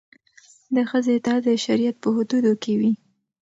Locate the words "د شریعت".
1.45-1.95